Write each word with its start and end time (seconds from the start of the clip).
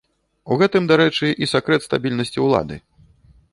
У 0.53 0.55
гэтым, 0.61 0.87
дарэчы, 0.91 1.29
і 1.45 1.49
сакрэт 1.53 1.87
стабільнасці 1.89 2.43
ўлады. 2.47 2.83